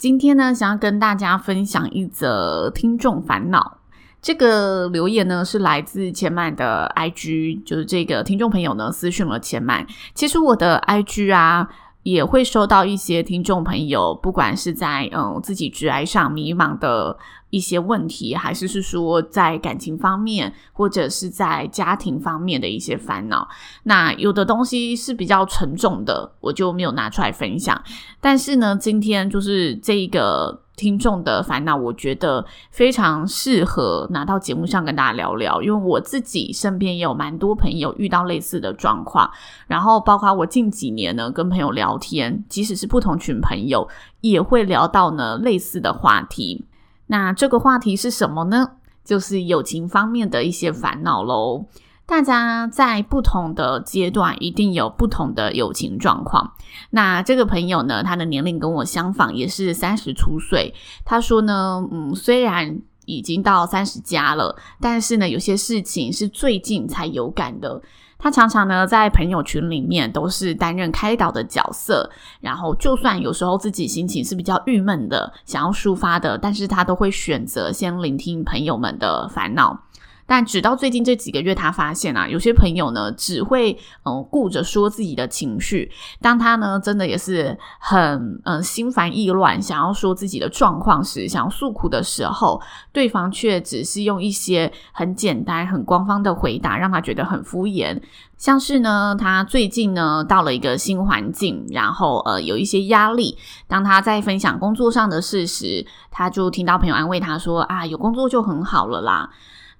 [0.00, 3.80] 今天呢，想要跟大家分享一则听众烦恼。
[4.22, 9.86] 这个留言呢，是来自前麦的 IG，就是这个听众朋友呢私讯了前麦。
[10.14, 11.68] 其实我的 IG 啊，
[12.02, 17.16] 也会收到一些听众朋友，不管是在嗯自己职涯上迷茫的。
[17.50, 23.48] 一些问题，还是是说在感情方面，或者是在家庭方面的一些烦恼。
[23.82, 27.82] 那有的东西是比较沉重的，我就没有拿出来分享。
[28.20, 35.60] 但是呢，今天就是这一个听众的烦恼，我觉得非常适合拿到节目上跟大家聊聊。
[35.60, 39.30] 因为我自己身边也有蛮多朋友遇到类似的状况，
[39.66, 43.86] 然后包括我近几年呢跟朋友聊天，即使是不同群朋友，
[44.22, 46.64] 也会聊到呢类似的话题。
[47.08, 48.70] 那这个话题是什么呢？
[49.04, 51.66] 就是友情方面的一些烦恼喽。
[52.10, 56.54] 大家在不同的阶段一定有不同的友情状况。
[56.90, 60.74] 那这个朋友呢，他的年龄跟我相仿，也是三十出岁。
[61.04, 67.80] 他说呢，嗯，虽然已经到三十加了，但是呢，有些事情是最近才有感的。
[68.18, 79.84] 他常常呢，在朋友群里面都是担任开导的角色，然后就算有时候自己心情是比较郁闷的，想要抒发的，但是他都会选择先聆听朋友们的烦恼。
[80.30, 92.62] 但直到最近这几个月，他发现啊，有些朋友呢只会嗯顾着说自己的情绪，当他呢真的也是很嗯心烦意乱，想要说自己的状况时，想要诉苦的时候，
[92.92, 98.00] 对方却只是用一些很简单、很官方的回答，让他觉得很敷衍。
[98.38, 103.36] 像是呢，他最近呢到了一个新环境，然后呃有一些压力。
[103.66, 109.28] 当他在分享工作上的事时，他就听到朋友安慰他说：“啊，有工作就很好了啦。”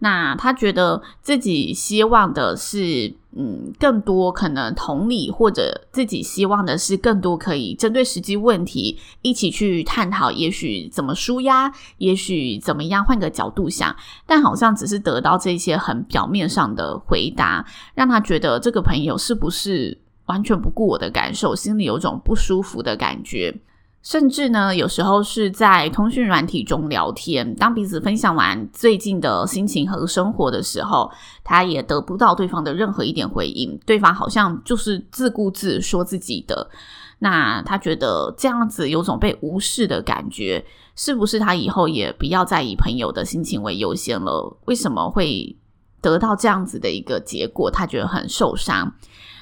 [0.00, 13.94] 那他觉得自己希望的是，嗯，更多可能同理，或者自己希望的是更多可以针对实际问题一起去探讨，也许怎么舒压，也许怎么样，换个角度想，
[14.26, 23.54] 但好像只是得到这些很表面上的回答，让他觉得这个朋友是不是完全不顾我的感受，心里有种不舒服的感觉。
[24.02, 31.10] 甚至呢，有时候是在通讯软体中聊天，当彼此分享完最近的心情和生活的时候，
[31.44, 36.70] 他也得不到对方的任何一点回应，对方好像就是自顾自说自己的。
[37.18, 40.64] 那他觉得这样子有种被无视的感觉，
[40.96, 44.56] 是不是他以后也不要再以朋友的心情为优先了？
[44.64, 45.54] 为什么会
[46.00, 47.70] 得到这样子的一个结果？
[47.70, 48.94] 他觉得很受伤，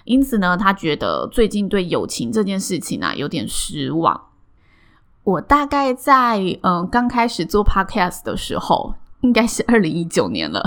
[0.04, 4.20] 因此呢，他觉得最近对友情这件事情啊有点失望。
[5.28, 10.62] 我大概在嗯刚开始做 podcast 的时候，应该是二零一九年了，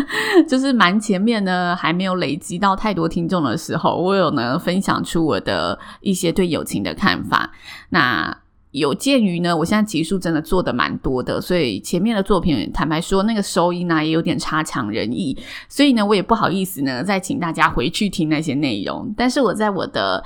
[0.48, 7.52] 就是蛮前面呢，还没有累积到太多听众的时候，我有呢分享出我的一些对友情的看法。
[7.90, 8.34] 那
[8.70, 15.36] 有鉴于呢，我现在集数真的做的蛮多的，所以前面的作品，坦白说，那个收音呢也有点差强人意，
[15.68, 19.12] 所以呢，我也不好意思呢再请大家回去听那些内容。
[19.14, 20.24] 但是我在我的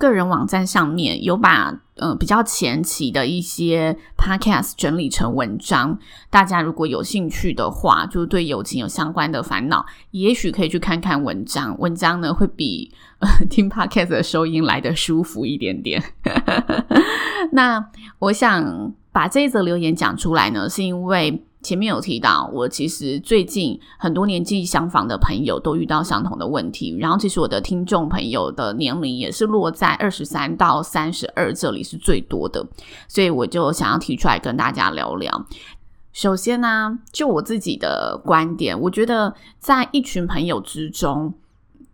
[0.00, 5.98] 个人网站上面有把呃比较前期的一些 podcast 整理成文章，
[6.30, 11.78] 大家如果有兴趣的话，就是对友情有相关的烦恼，也许可以去看看文章。
[11.78, 16.02] 文章呢会比呃听 podcast 的收音来得舒服一点点。
[17.52, 17.84] 那
[18.20, 21.44] 我想把这一则留言讲出来呢，是因为。
[21.62, 32.66] 前面有提到，我其实最近很多年纪相仿的朋友都遇到相同的问题，然后其实我的听众朋友的年龄也是落在二十三到三十二这里是最多的，
[33.08, 35.46] 所以我就想要提出来跟大家聊聊。
[36.12, 41.34] 首先呢，就我自己的观点，我觉得在一群朋友之中。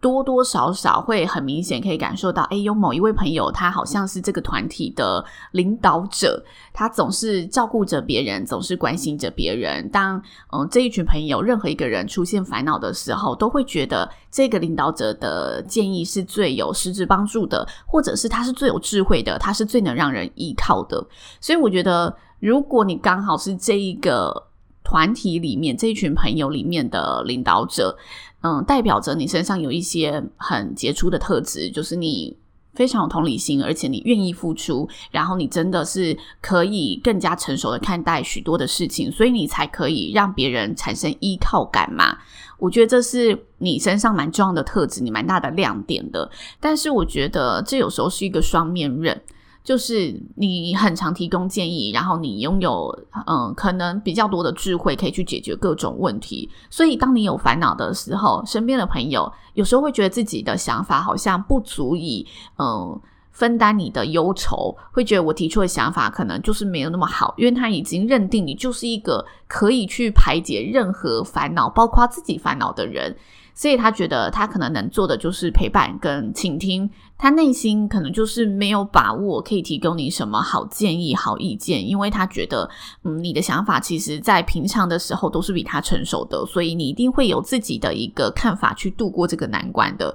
[0.07, 6.41] 多多少少会很明显可以感受到，哎，有某一位朋友，他好像是这个团体的领导者，
[6.73, 9.89] 他总是照顾着别人，总是关心着别人。
[9.91, 10.23] 当
[10.53, 21.05] 嗯这一群朋友任何一个人出现烦恼的时候，都会觉得这个领导者的建议是最有实质帮助的，或者是他是最有智慧的，他是最能让人依靠的。
[21.41, 24.46] 所以我觉得，如果你刚好是这一个。
[24.87, 27.99] 团体里面这一群朋友里面的领导者，
[28.43, 32.37] 嗯，代表着你身上有一些很杰出的特质，就是你。
[32.77, 42.19] 非常有同理心，而且你愿意付出，然后你真的是可以更加成熟的看待许多的事情，所以你才可以让别人产生依靠感嘛。
[42.59, 46.31] 我觉得这是你身上蛮重要的特质，你蛮大的亮点的。
[46.61, 49.19] 但是我觉得这有时候是一个双面刃。
[49.67, 52.97] 就是你很常提供建议，然后你拥有
[53.27, 56.49] 嗯，可能比较多的智慧，可以去解决各种问题。
[56.71, 62.25] 所以当你有烦恼的时候，身边的朋友有时候会觉得自己的想法好像不足以
[62.61, 62.97] 嗯
[63.33, 73.17] 分担你的忧愁，会觉得我提出的想法可能就是没有那么好，因为他已经认定你就是一个可以去排解任何烦恼，包括自己烦恼的人。
[73.59, 82.69] 所以他觉得他可能能做的就是陪伴跟倾听，他内心可能就是没有把握可以提供你什么好建议、好意见，因为他觉得，
[83.05, 90.15] 嗯，你的想法其实在平常的时候都是比他成熟的，所以你一定会有自己的一个看法去度过这个难关的。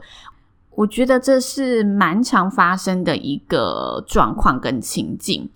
[0.75, 5.49] 我觉得这是蛮常发生的一个状况跟情境。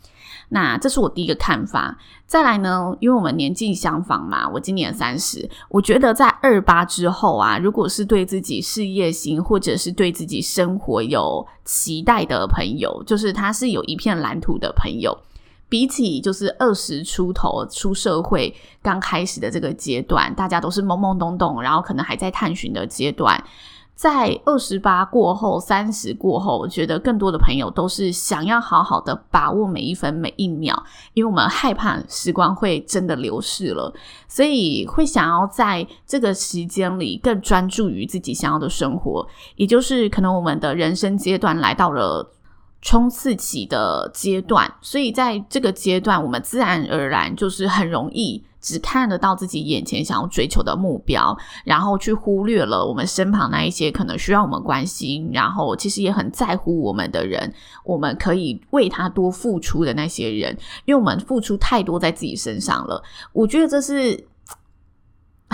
[0.50, 1.98] 那这是我第一个看法。
[2.26, 15.16] 再来呢，因为我们年纪相仿嘛，我今年三十，我觉得在二八之后啊，如果是对自己事业心或者是对自己生活有期待的朋友，就是他是有一片蓝图的朋友，
[15.70, 23.44] 比起就是二十出头出社会刚开始的这个阶段，大家都是懵懵懂懂，然后可能还在探寻的阶段。
[23.96, 30.84] 在二十八过后，三十过后，我觉得更多的朋友都是想要好好的把握每一分每一秒，
[31.14, 33.94] 因为我们害怕时光会真的流逝了，
[34.28, 39.26] 所以会想要在这个时间里更专注于自己想要的生活，
[39.56, 42.35] 也就是可能我们的人生阶段来到了
[42.86, 48.42] 冲刺期的阶段，所以在这个阶段，我们自然而然就是很容易。
[48.62, 57.54] 只看得到自己眼前想要追求的目标，然后去忽略了我们身旁那一些可能需要我们关心，然后其实也很在乎我们的人，
[57.84, 63.04] 我们可以为他多付出的那些人，因为我们付出太多在自己身上了。
[63.34, 64.28] 我觉得这是。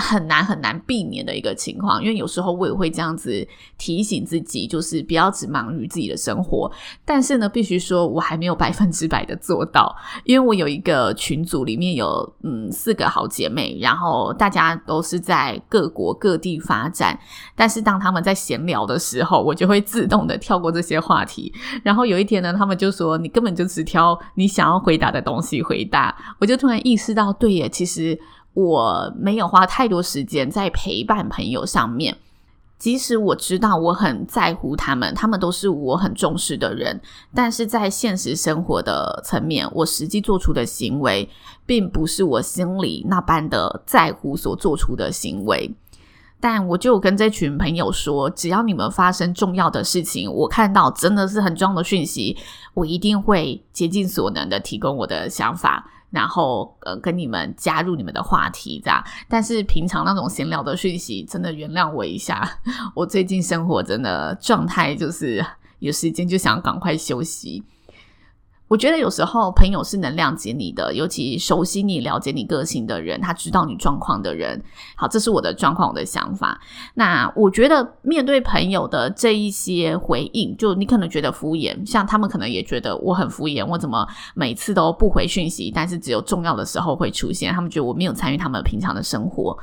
[0.02, 3.46] 很难很难避免的一个情况，因为有时候我也会这样子
[3.78, 6.70] 提醒自己，就是不要只忙于自己的生活。
[7.04, 9.94] 但是呢，必须说我还没有百分之百的做到，
[10.24, 17.18] 因为我有一个群组，里面有嗯四个好姐妹，然后大家都是在各国各地发展。
[17.54, 21.52] 但是当他们在闲聊的时候，我就会自动的跳过这些话题。
[21.82, 28.18] 然后有一天呢，他们就说：“你根本就只挑你想要回答的东西回答。”我就突然意识到，对耶，其实。
[28.54, 32.16] 我没有花太多时间在陪伴朋友上面，
[32.78, 37.00] 即使我知道我很在乎他们，他们都是我很重视的人，
[37.34, 41.28] 但是在现实生活的层面，我实际做出的行为，
[41.64, 45.74] 并不是我心里那般的在乎所做出的行为。
[46.40, 52.36] 但我就跟这群朋友说，只要你们发生重要的事情，我看到真的是很重要的讯息，
[52.74, 55.88] 我一定会竭尽所能的提供我的想法。
[56.12, 62.48] 然后呃，跟你们加入你们的话题这样，但是平常那种闲聊的讯息，真的原谅我一下，
[62.94, 65.44] 我最近生活真的状态就是
[65.80, 67.64] 有时间就想赶快休息。
[68.72, 74.58] 我觉得有时候朋友是能谅解你的，尤其熟悉你、了解你个性的人，他知道你状况的人。
[74.96, 76.58] 好，这是我的状况，我的想法。
[76.94, 89.54] 那我觉得面对朋友的这一些回应，就你可能觉得敷衍，像他们可能也觉得我很敷衍，我怎么每次都不回讯息，但是只有重要的时候会出现，他们觉得我没有参与他们平常的生活。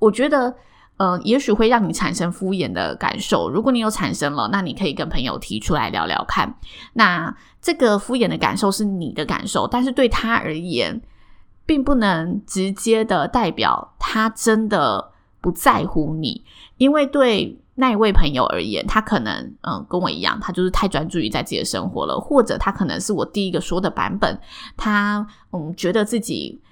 [0.00, 0.52] 我觉得。
[0.98, 3.50] 呃，也许会让你产生敷衍的感受。
[3.50, 6.58] 如果你有产生了，那你可以跟朋友提出来聊聊看。
[6.94, 11.02] 那这个敷衍的感受是你的感受，但是对他而言，
[11.66, 15.12] 并不能直接的代表他真的
[15.42, 16.42] 不在乎你。
[16.78, 24.40] 因为对那一位朋友而言，他可能嗯、跟我一样，他就是太专注于在自己的生活了，或者他可能是我第一个说的版本，
[24.78, 26.62] 他嗯觉得自己。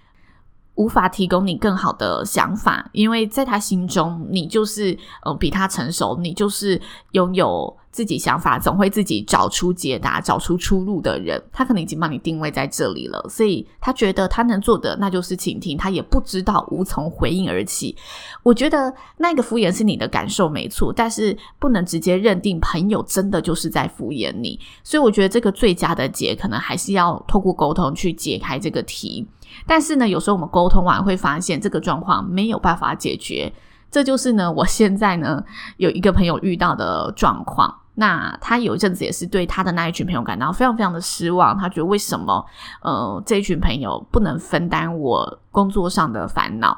[0.75, 6.81] 无法提供你更好的想法，因为在他心中，你就是呃比他成熟，你就是
[7.13, 11.41] 拥有自己想法，总会自己找出解答、找出出路的人。
[11.53, 17.97] 他可能已经帮你定位在这里了，所以他觉得他能做的那就是倾听，他也不知道无从回应而起。
[18.43, 24.59] 我觉得那个敷衍是你的感受没错，但是不能直接认定朋友真的就是在敷衍你。
[24.83, 29.25] 所以我觉得这个最佳的解，可能还是要透过沟通去解开这个题。
[29.67, 33.53] 但是呢，有时候我们沟通完会发现这个状况没有办法解决，
[33.91, 35.43] 这就是呢，我现在呢
[35.77, 37.81] 有一个朋友遇到的状况。
[37.97, 42.45] 那他有一阵子也是对他的那一群朋友感到非常非常的失望，他觉得为什么
[42.83, 46.77] 呃这一群朋友不能分担我工作上的烦恼？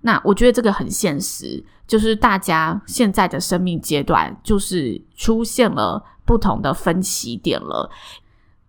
[0.00, 7.90] 那我觉得这个很现实，就是大家现在的生命阶段就是出现了不同的分歧点了。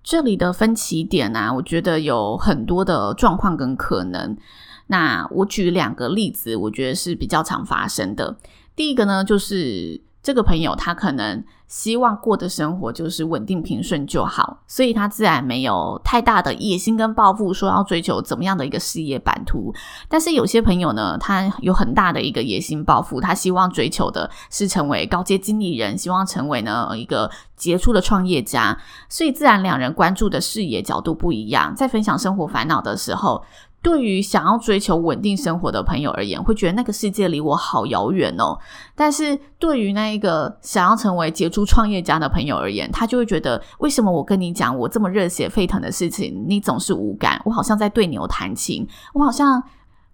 [0.09, 4.37] 这里的分歧点呢、啊，我觉得有很多的状况跟可能。
[4.85, 8.37] 那我举两个例子，我觉得是比较常发生的。
[8.73, 10.06] 第一个呢，就是。
[10.27, 19.73] 这个朋友他可能希望过的生活就是稳定平顺就好，所以他自然没有太大的野心跟抱负，说要追求怎么样的一个事业版图。
[20.09, 33.41] 但是有些朋友呢，他有很大的一个野心抱负，他希望追求的是成为高阶经理人，希望成为呢一个杰出的创业家，所以自然两人关注的视野角度不一样，在分享生活烦恼的时候。
[33.81, 38.57] 对于想要追求稳定生活的朋友而言，会觉得那个世界离我好遥远哦。
[38.95, 47.41] 但是对于那一个想要成为杰出创业家的朋友而言，他就会觉得，为什么我跟你讲我这么热血沸腾的事情，你总是无感？
[47.45, 49.63] 我好像在对牛弹琴，我好像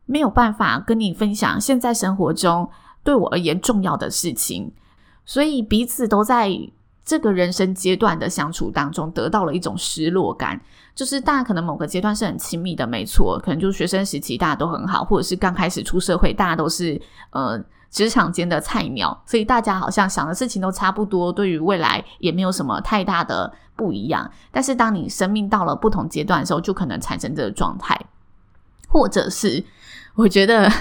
[0.06, 2.70] 没有办法跟你分享现在生活中
[3.04, 4.72] 对我而言重要的事情。
[5.26, 6.52] 所以彼此都在
[7.06, 10.60] 这个人生阶段的相处当中得到了一种失落感。
[10.96, 24.30] 就是大家可能某个阶段是很亲密的，没错，可能就是学生时期大家都很好，或者是刚开始出社会，大家都是呃职场间的菜鸟，所以大家好像想的事情都差不多，对于未来也没有什么太大的不一样。
[24.52, 28.00] 但是当你生命到了不同阶段的时候，就可能产生这个状态，
[28.88, 29.66] 或者是。
[30.16, 30.72] 我觉得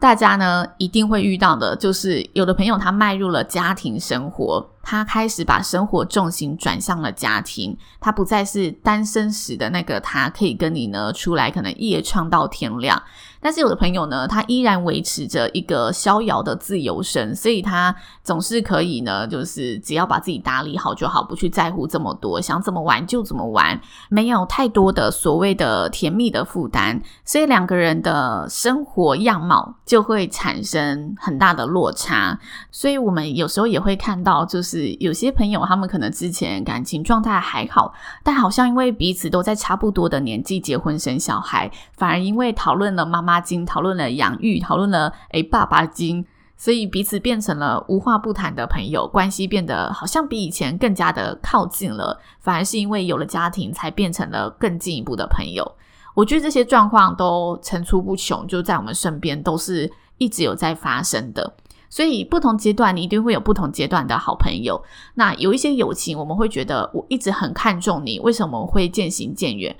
[0.00, 13.00] 大家呢一定会遇到的，就是有的朋友他迈入了家庭生活，他开始把生活重心转向了家庭，他不再是单身时的那个他，可以跟你呢出来可能夜唱到天亮。
[13.46, 32.36] 但是有的朋友呢，他依然维持着一个逍遥的自由身，所以他总是可以呢，就是只要把自己打理好就好，不去在乎这么多，想怎么玩就怎么玩，没有太多的所谓的甜蜜的负担，所以两个人的生活样貌就会产生很大的落差。
[32.72, 43.35] 所以我们有时候也会看到，就是有些朋友他们可能之前感情状态还好，但好像因为彼此都在差不多的年纪结婚生小孩，反而因为讨论了妈妈。
[43.40, 46.24] 经讨论了养育，讨论了诶爸爸经，
[46.56, 52.20] 所以彼此变成了无话不谈的朋友，关系变得好像比以前更加的靠近了。
[52.40, 55.76] 反而是因为有了家庭，才变成了更进一步的朋友。
[56.14, 61.54] 我觉得这些状况都层出不穷，就在我们身边都是一直有在发生的。
[61.88, 64.82] 所以不同阶段，你一定会有不同阶段的好朋友。
[65.14, 69.76] 那有一些友情，我们会觉得我一直很看重你，为什么会渐行渐远？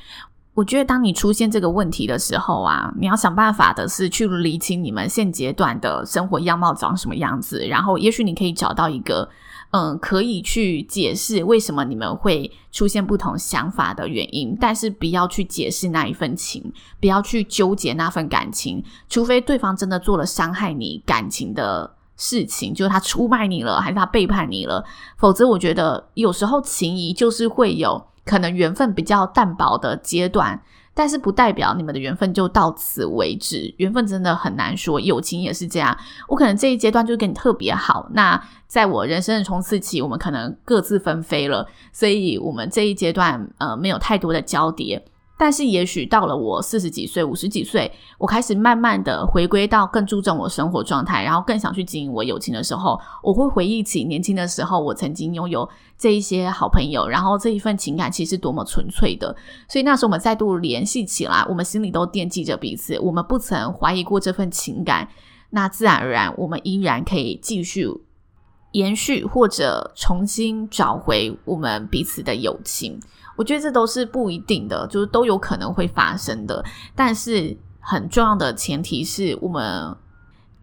[0.57, 9.29] 我觉得，当你出现这个问题的时候啊，你要想办法的是去理清你们现阶段的生活样貌长什么样子，然后也许你可以找到一个，
[9.73, 24.85] 嗯，可以去解释为什么你们会出现不同想法的原因，但是不要去解释那一份情，不要去纠结那份感情，除非对方真的做了伤害你感情的事情，就是他出卖你了，还是他背叛你了，
[25.17, 28.07] 否则我觉得有时候情谊就是会有。
[28.27, 30.61] 可能缘分比较淡薄的阶段，
[30.93, 33.73] 但是不代表你们的缘分就到此为止。
[33.77, 35.97] 缘分真的很难说，友情也是这样。
[36.27, 45.05] 我可能这一阶段就跟你特别好，那在我人生的冲刺期，我们可能各自纷飞了，所以我们这一阶段呃没有太多的交叠。
[45.39, 59.37] 但是，也许到了我四十几岁、五十几岁，我开始慢慢的回归到更注重我生活状态，然后更想去经营我友情的时候，我会回忆起年轻的时候，我曾经拥有这一些好朋友，然后这一份情感其实多么纯粹的。
[59.69, 65.07] 所以那时候我们再度联系起来，我们心里都惦记着彼此，我们不曾怀疑过这份情感，
[65.51, 67.87] 那自然而然，我们依然可以继续
[68.73, 72.99] 延续或者重新找回我们彼此的友情。
[73.37, 76.65] 我觉得这都是不一定的，就是都有可能会发生的。
[76.95, 79.95] 但是很重要的前提是我们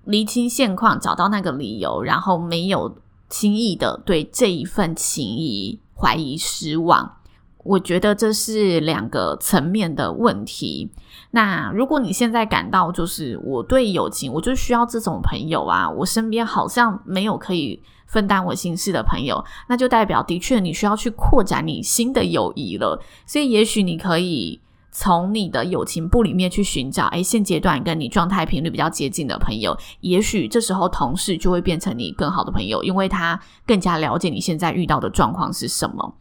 [0.05, 2.97] 厘清现况，找到那个理由，然后没有
[3.29, 7.17] 轻易的对这一份情谊怀疑失望。
[7.63, 10.89] 我觉得这是两个层面的问题。
[11.31, 17.81] 那如果你现在感到就是我对友情，我就需要这种朋友啊，我身边好像没有可以。
[18.05, 23.01] 分担我心事的朋友，那就代表的确你需要去扩展你新的友谊了。
[23.25, 29.75] 所以，也许你可以从你的友情簿里面去寻找，诶，现阶段跟你状态频率比较接近的朋友。
[30.01, 36.15] 也许这时候同事就会变成你更好的朋友，因为他更加了解你现在遇到的状况是什么。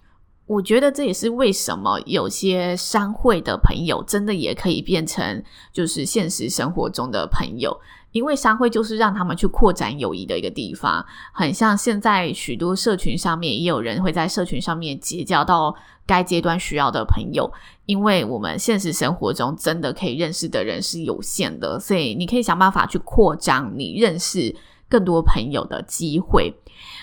[0.46, 7.80] 我觉得这也是为什么有些商会的朋友真的也可以变成就是现实生活中的朋友。
[8.10, 17.50] 因为商会就是让他们去扩展友谊的一个地方，很像现在许多社群上面也有人会在社群上面结交到该阶段需要的朋友。
[17.86, 24.54] 因为我们现实生活中真的可以认识的人是有限的，所以你可以想办法去扩张你认识
[24.92, 26.54] 更多朋友的机会。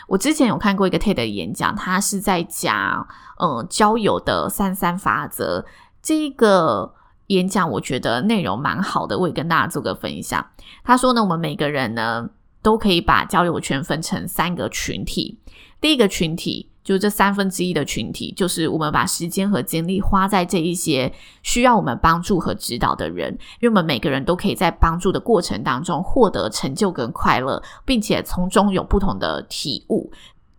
[0.08, 3.08] 我之前有看过一个 TED 演讲，他是在讲
[3.40, 5.66] 嗯交友的三三法则
[6.04, 6.94] 这一个。
[7.30, 10.44] 演讲我觉得内容蛮好的，我也跟大家做个分享。
[10.84, 12.28] 他说呢，我们每个人呢
[12.64, 15.38] 都可以把交友圈分成三个群体。
[15.80, 30.12] 第一个群体就这三分之一的群体，就是我们把时间和精力花在这一些需要我们帮助和指导的人，因为我们每个人都可以在帮助的过程当中获得成就跟快乐，并且从中有不同的体悟。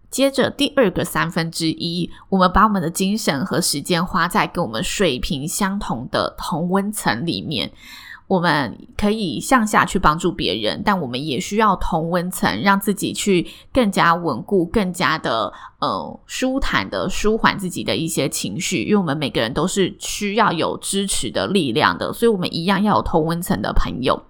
[0.08, 7.72] 接着第二个三分之一，我们把我们的精神和时间花在跟我们水平相同的同温层里面。
[8.30, 18.84] 我们可以向下去帮助别人，但我们也需要同温层，让自己去更加稳固、更加的呃舒坦的舒缓自己的一些情绪。
[18.84, 24.22] 因为我们每个人都是需要有支持的力量的，所以我们一样要有同温层的朋友。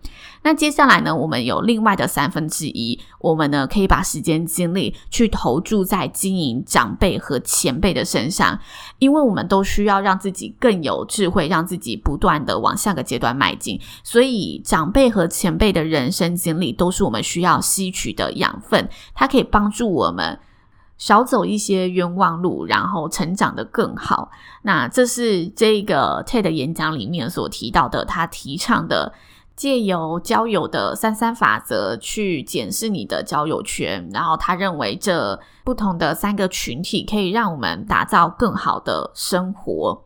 [0.43, 8.59] 那接下来呢，我们有另外的三分之一，我们呢可以把时间精力去投注在经营长辈和前辈的身上，
[8.99, 13.79] 因为我们都需要让自己更有智慧，让自己不断的往下个阶段迈进。
[14.03, 20.39] 所以，长辈和前辈的人生经历都是我们需要吸取的养分，它可以帮助我们
[20.97, 24.31] 少走一些冤枉路，然后成长得更好。
[24.63, 29.13] 那这是这个 TED 演讲里面所提到的，他提倡的。
[29.61, 40.03] 借由交友的三三法则去检视你的交友圈，然后他认为这不同的三个群体可以让我们打造更好的生活。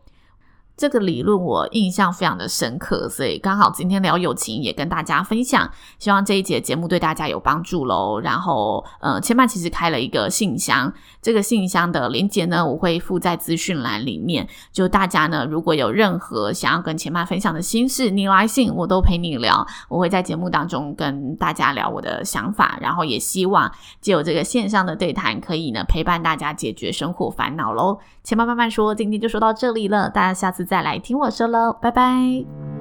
[0.77, 8.19] 这个理论我印象非常的深刻，所以刚好今天聊友情也跟大家分享，希望这一节节目对大家有帮助喽。
[8.19, 10.91] 然后，呃，千曼其实开了一个信箱，
[11.21, 14.45] 这个信箱的链接呢，我会附在资讯栏里面。
[14.73, 22.77] 就大家呢，如果有任何想要跟千曼分享的心事，你来信我都陪你聊，我会在节目当中跟大家聊我的想法。
[22.81, 27.97] 然后也希望借由这个线上的对谈，可以呢陪伴大家解决生活烦恼喽。
[28.25, 32.74] 千曼慢慢说，今天就说到这里了，大家下次再来听我说喽，拜拜。